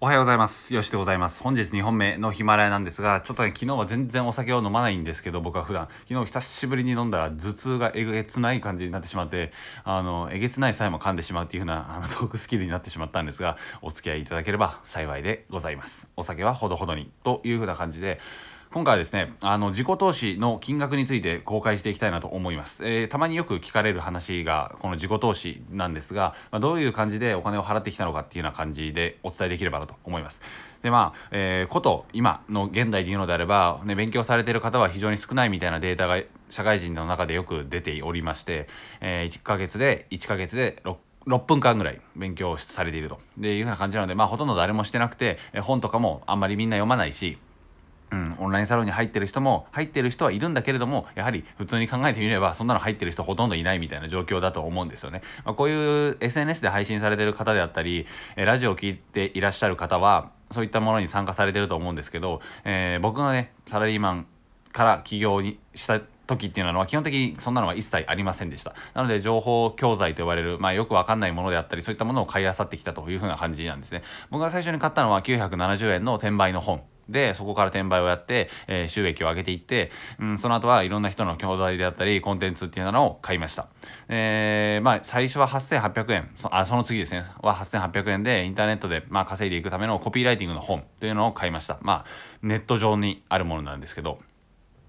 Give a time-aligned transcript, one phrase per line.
[0.00, 0.72] おはようございます。
[0.72, 1.42] よしでございます。
[1.42, 16.06] 本日2本目のヒマラヤなんですが、ちょっとね、昨日は全然お酒を飲まないんですけど、僕は普段、昨日久しぶりに飲んだら頭痛がえげつない感じになってしまって、あの、えげつないさえも噛んでしまうっていう風な、あの、トークスキルになってしまったんですが、お付き合いいただければ幸いでございます。
[16.16, 18.20] お酒はほどほどに、という風な感じで、
[18.70, 22.86] 今回はですね、あの、自己投資の金額について公開していきたいなと思います。
[22.86, 30.42] えー、たまによく聞かれる話が、この自己投資なんですが、まあ、どういう感じでお金を払ってきたのかっていうような感じでお伝えできればなと思います。
[30.82, 38.68] で、まあ、えー、こと今の現代で言うのであれば、ね、勉強されてる方は非常に少ないみたいなデータが社会人の中でよく出ておりまして、
[39.00, 40.96] えー、1ヶ月で、1ヶ月で6
[41.28, 47.36] 6分間ぐらい勉強されているとでいうふうな感じなので、まあ、ほとんど誰もしてなくて本とかもあんまりみんな読まないし
[48.10, 64.26] うん、オンラインサロンに入ってる人も入ってる人はいるんだけれどもやはり普通に考えてみればそんなの入ってる人ほとんどいないみたいな状況だと思うんですよね、まあ、こういう SNS で配信されてる方であったりラジオを聴いていらっしゃる方はそういったものに参加されてると思うんですけど、えー、僕がねサラリーマン
[64.72, 68.74] から起業にした時っていうのは基本的にそんなのは一切ありませんでした。
[68.94, 74.02] なので情報教材と呼ばれる、まあよくわかんないものであったり、そういったものを買い漁ってきたというふうな感じなんですね。
[74.30, 76.82] 僕が最初に買ったのは970円の転売の本。
[77.08, 83.68] で、そこから転売をやって、えー、収益を上げていって、うん、その後はいろんな人の教材であったり、コンテンツっていうのを買いました。
[84.08, 91.78] えー、まあ、最初は8800円、そあその次ですね、は8800円で、インターネットで、まあ、稼いでいくためのコピーライティングの本というのを買いました。
[91.82, 92.04] まあ、
[92.42, 94.20] ネット上にあるものなんですけど、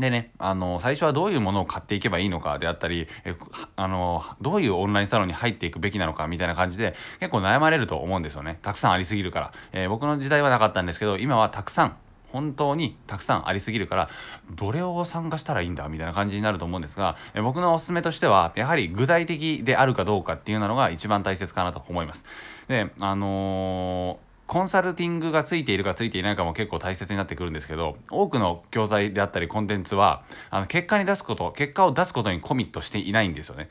[0.00, 3.34] でね、あの、最初はどういうものを買っていけばいいのかであったり、え
[3.76, 8.58] あの、どういうオンラインサロンに入っていくべきなのかみたいな感じで、結構悩まれると思うんですよね。
[8.62, 9.52] たくさんありすぎるから。
[9.72, 11.96] えー、僕の時代はなかったんですけど、今はたくさん
[12.32, 14.08] 本当にたくさんありすぎるから
[14.54, 22.24] どれを参加したらいいんだみたいな感じになると思うんですが僕のおすすめとしてはやはり具体的であるかどうかっていうのが一番大切かなと思います。
[22.68, 33.68] であのーコンサルティングがついているかついていないかも結構大切になってくるんですけど多くの教材であったりコンテンツはあの結果に出すこと結果を出すことにコミットしていないんですよね。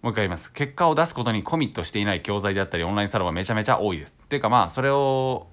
[0.00, 0.52] もう一回言います。
[0.52, 4.14] 結果を出すことにコミットしていない教材であったりオンラインサロンはめちゃめちゃ多いです。
[4.24, 5.48] っていうかまあそれを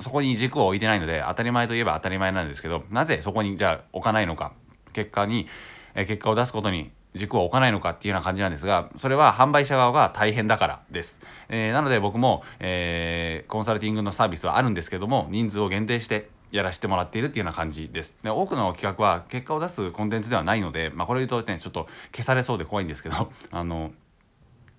[0.00, 4.52] そこに軸を置いてないので当たり前といえば当たり前なんですけどなぜそこにじゃあ置かないのか
[4.92, 5.48] 結果に、
[5.94, 11.20] え結果を出すことに軸を置かないのかっていうような感じなんですが、それは販売者側が大変だからです。
[11.48, 18.14] えー、なので僕も、えー、コンサルティングのサービスはあるんですけども、人数を限定してやらせてもらっているっていうような感じです。
[18.22, 23.92] で多くの企画は結果を出すコンテンツではないので、まあこれ言うとね、ちょっと消されそうで怖いんですけど、 あの、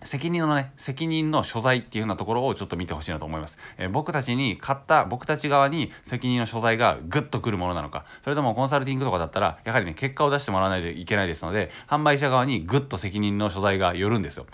[0.03, 3.57] 責任のね、責任の所在っていうようなところをちょっと見てほしいなと思います。
[3.77, 14.45] えー、僕たちに買った僕たち側に責任の所在がグッとくるものなのか、それともコンサルティングとかだったら、やはりね、結果を出してもらわないといけないですので、販売者側にグッと責任の所在がよるんですよ。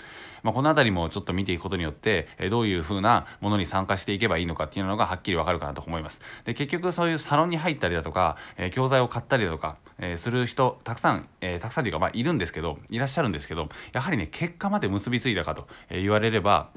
[0.44, 6.22] まあ、この辺りもちょっと見ていくことによって、えどういう風なものに参加していけばいいのかっていうのがはっきりわかるかなと思います。
[6.44, 16.70] で、結局そういうサロンに入ったりだとか、え、教材を買ったりだとか、え、する人、たくさん、え、たくさんというか、まあ、いるんですけど、いらっしゃるんですけど、やはりね、結果まで結びついてたかと言われれば、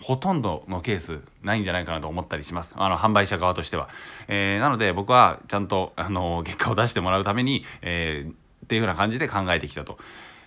[0.00, 2.74] ほとんどのケースないんじゃないかなと思ったりします。
[2.76, 3.88] あの、販売者側としては。
[4.28, 8.34] えー、なので僕はちゃんと、あの、結果を出してもらうために、えー、っ
[8.68, 9.98] ていう風な感じで考えてきたと。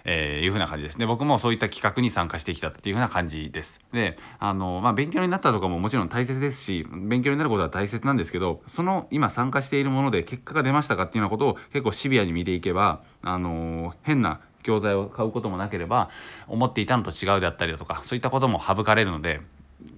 [0.04, 1.06] えー、いうふうな感じですね。
[1.06, 3.80] 僕もそういった企画に参加してきたっていうふうな感じです。
[3.94, 16.10] で、あの、まあ、勉強になったとかももちろん大切ですし、勉強になることは大切なんですけど、その今参加しているもので結果が出ましたかっていうようなことを結構シビアに見ていけば、あの変な教材を買うこともなければ
[16.48, 19.42] 思っていたのと違うであったりだとかそういったことも省かれるので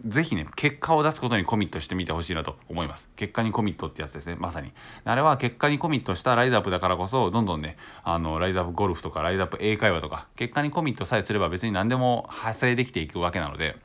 [0.05, 3.09] ぜひね、結果を出すことにコミットしてみてほしいなと思います。
[3.15, 4.71] 結果にコミットってやつですね、まさに。
[5.03, 13.75] あれは結果にコミットしたライズアップだからこそ、どんどんね、あの、ライズアップゴルフとか、ライズアップ英会話とか、結果にコミットさえすれば別に何でも派生できていくわけなので、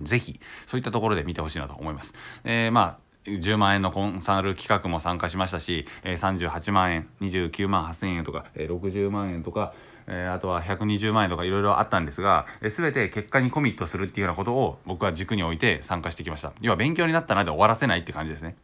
[0.00, 2.14] ぜひ、そういったところで見てほしいなと思います。
[2.44, 9.74] えー、まあ、10万円のコンサル企画も参加しましたし、えー、38万円29万8000円とか、えー、60万円とか、
[10.08, 16.52] えー、あとは120万円とかいろいろあったんですが、えー、全て結果にコミットするっていうようなことを僕は軸に置いて参加してきました。
[16.60, 18.56] 要は勉強になったなで終わらせないって感じですね。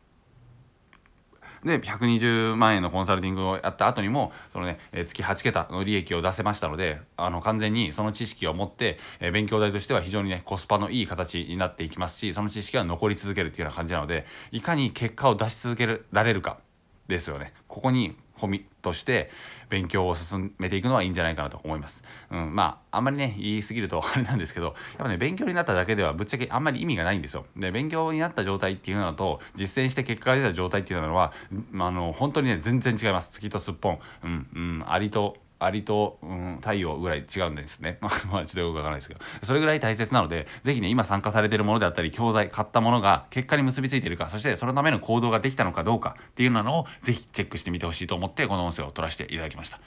[1.64, 16.58] で120万円のコンサルティングをやった後にもそのね、え月8桁の利益を出せましたのであの完全にその知識を持って、え勉強代としては非常にねコスパのいい形になっていきますしその知識は残り続けるっていうような感じなのでいかに結果を出し続けられるか。
[17.08, 19.30] ですよねここにホミとして
[19.70, 22.02] 勉強を進めていくのはいいんじゃないかなと思います。
[22.30, 27.46] うん、まああんまりね言い過ぎると あれなんですけどやっぱね勉強になっただけではぶっちゃけあんまり意味がないんですよ。
[27.56, 31.32] で勉強になった状態っていうのと実践して結果が出た状態っていうのは、
[31.70, 33.30] まあ、あの本当にね全然違います。
[33.32, 37.98] 月とすっぽん、うんうん、ありとアリと、うん、太陽ぐらい違うんですね。
[38.02, 39.20] まあちょっとよくわからないですけど。
[39.42, 49.80] それぐらい大切なので是非ね今参加されてるものであったり教材買ったものが結果に結びついてるかそしてそのための行動ができたのかどうかっていうのを是非チェックしてみてほしいと思ってこの音声を取らせていただきました。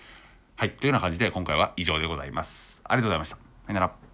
[0.56, 0.72] はい。
[0.72, 2.82] というような感じで今回は以上でございます。
[2.84, 3.36] ありがとうございました。
[3.36, 4.07] さよなら。